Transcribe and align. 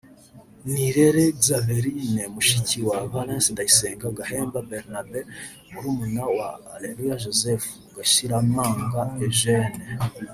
Nirere 0.71 1.23
Xaverine 1.45 2.21
(mushiki 2.33 2.77
wa 2.87 2.97
Valens 3.11 3.45
Ndayisenga) 3.53 4.07
Gahemba 4.17 4.57
Barnabe 4.69 5.19
(murumuna 5.71 6.23
wa 6.37 6.49
Areruya 6.73 7.21
Joseph) 7.23 7.63
Gashiramanga 7.95 9.01
Eugene 9.23 9.79